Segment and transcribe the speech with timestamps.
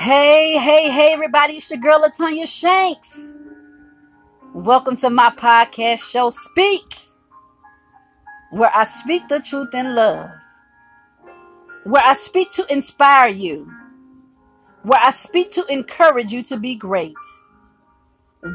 [0.00, 1.56] Hey, hey, hey, everybody.
[1.56, 3.34] It's your girl, Latanya Shanks.
[4.54, 6.86] Welcome to my podcast show, Speak,
[8.50, 10.30] where I speak the truth in love,
[11.84, 13.70] where I speak to inspire you,
[14.84, 17.12] where I speak to encourage you to be great.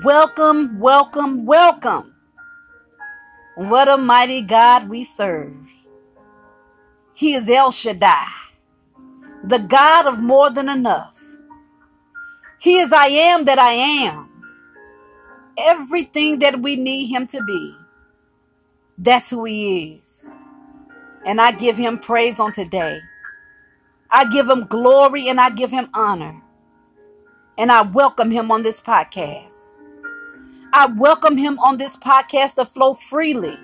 [0.04, 2.16] Welcome, welcome, welcome.
[3.54, 5.54] What a mighty God we serve.
[7.14, 8.30] He is El Shaddai,
[9.44, 11.15] the God of more than enough.
[12.66, 14.28] He is I am that I am.
[15.56, 17.78] Everything that we need him to be.
[18.98, 20.26] That's who he is.
[21.28, 23.02] And I give him praise on today.
[24.10, 26.42] I give him glory and I give him honor.
[27.56, 29.76] And I welcome him on this podcast.
[30.74, 33.60] I welcome him on this podcast to flow freely.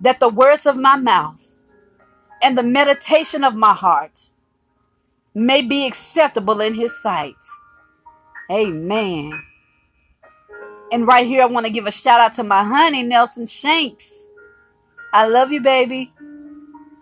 [0.00, 1.54] That the words of my mouth
[2.42, 4.30] and the meditation of my heart
[5.32, 7.36] may be acceptable in his sight.
[8.50, 9.42] Amen.
[10.92, 14.26] And right here, I want to give a shout out to my honey, Nelson Shanks.
[15.12, 16.12] I love you, baby.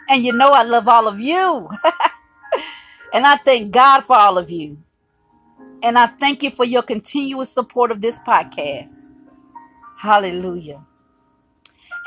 [0.08, 1.68] And you know I love all of you.
[3.12, 4.78] and I thank God for all of you.
[5.82, 8.94] And I thank you for your continuous support of this podcast.
[9.98, 10.84] Hallelujah.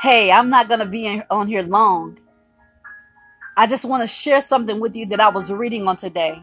[0.00, 2.18] Hey, I'm not going to be in, on here long.
[3.56, 6.42] I just want to share something with you that I was reading on today.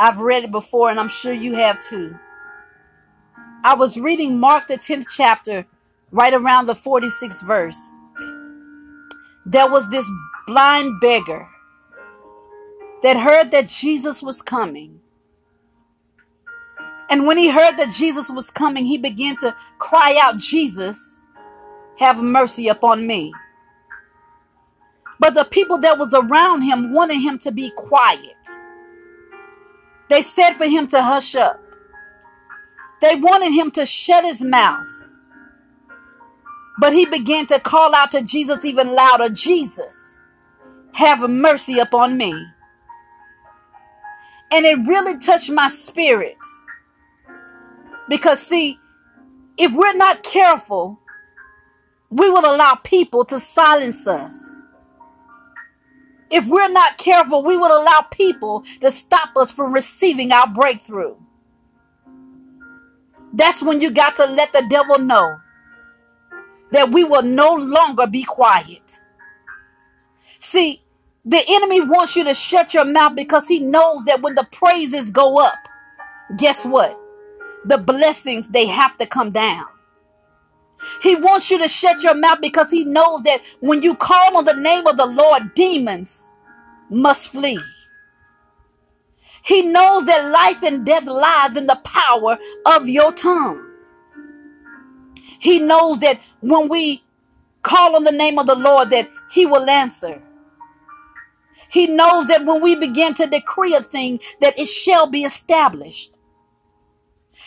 [0.00, 2.18] I've read it before, and I'm sure you have too.
[3.62, 5.66] I was reading Mark, the 10th chapter,
[6.10, 7.78] right around the 46th verse.
[9.44, 10.10] There was this
[10.46, 11.46] blind beggar
[13.02, 15.00] that heard that Jesus was coming.
[17.10, 21.18] And when he heard that Jesus was coming, he began to cry out, Jesus,
[21.98, 23.34] have mercy upon me.
[25.18, 28.36] But the people that was around him wanted him to be quiet.
[30.10, 31.62] They said for him to hush up.
[33.00, 34.88] They wanted him to shut his mouth.
[36.80, 39.94] But he began to call out to Jesus even louder Jesus,
[40.94, 42.32] have mercy upon me.
[44.50, 46.36] And it really touched my spirit.
[48.08, 48.80] Because, see,
[49.56, 50.98] if we're not careful,
[52.10, 54.49] we will allow people to silence us.
[56.30, 61.16] If we're not careful, we will allow people to stop us from receiving our breakthrough.
[63.32, 65.38] That's when you got to let the devil know
[66.72, 69.00] that we will no longer be quiet.
[70.38, 70.80] See,
[71.24, 75.10] the enemy wants you to shut your mouth because he knows that when the praises
[75.10, 75.58] go up,
[76.38, 76.98] guess what?
[77.64, 79.66] The blessings, they have to come down.
[81.10, 84.44] He wants you to shut your mouth because he knows that when you call on
[84.44, 86.30] the name of the Lord, demons
[86.88, 87.58] must flee.
[89.42, 93.60] He knows that life and death lies in the power of your tongue.
[95.40, 97.02] He knows that when we
[97.62, 100.22] call on the name of the Lord that he will answer.
[101.72, 106.18] He knows that when we begin to decree a thing that it shall be established.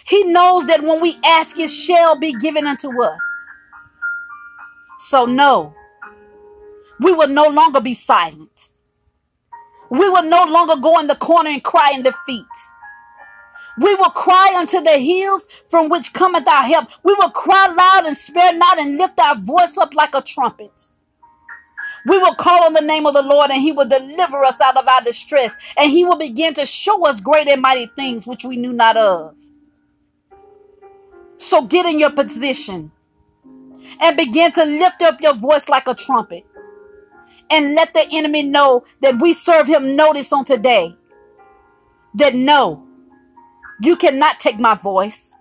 [0.05, 3.21] He knows that when we ask it shall be given unto us.
[5.09, 5.75] So no,
[7.01, 8.69] we will no longer be silent.
[9.89, 12.45] We will no longer go in the corner and cry in defeat.
[13.77, 16.87] We will cry unto the hills from which cometh our help.
[17.03, 20.87] We will cry loud and spare not and lift our voice up like a trumpet.
[22.05, 24.77] We will call on the name of the Lord and he will deliver us out
[24.77, 28.45] of our distress and he will begin to show us great and mighty things which
[28.45, 29.35] we knew not of.
[31.37, 32.91] So get in your position
[33.99, 36.45] and begin to lift up your voice like a trumpet
[37.49, 40.95] and let the enemy know that we serve him notice on today.
[42.15, 42.87] That no,
[43.81, 45.35] you cannot take my voice.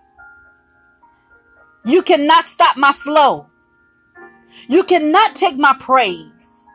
[1.85, 3.47] You cannot stop my flow.
[4.67, 6.67] You cannot take my praise.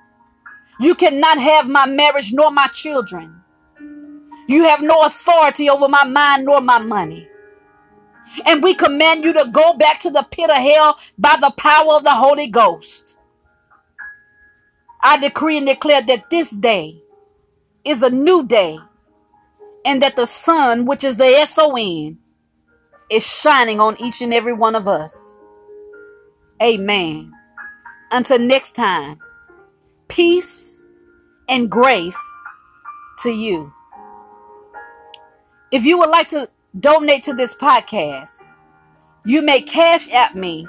[0.81, 3.43] You cannot have my marriage nor my children.
[4.49, 7.28] You have no authority over my mind nor my money.
[8.47, 11.95] And we command you to go back to the pit of hell by the power
[11.95, 13.19] of the Holy Ghost.
[15.03, 17.03] I decree and declare that this day
[17.85, 18.79] is a new day
[19.85, 22.19] and that the sun, which is the S O N,
[23.11, 25.37] is shining on each and every one of us.
[26.63, 27.33] Amen.
[28.11, 29.19] Until next time,
[30.09, 30.83] peace
[31.49, 32.19] and grace
[33.23, 33.73] to you.
[35.71, 36.49] If you would like to
[36.81, 38.47] donate to this podcast,
[39.25, 40.67] you may Cash App me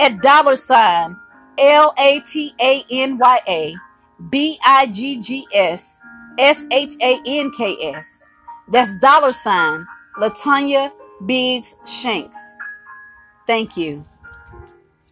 [0.00, 1.16] at dollar sign
[1.58, 3.76] L A T A N Y A
[4.30, 6.00] B I G G S
[6.38, 8.06] S H A N K S.
[8.68, 9.86] That's dollar sign
[10.18, 10.90] Latanya
[11.26, 12.38] Biggs Shanks.
[13.46, 14.04] Thank you.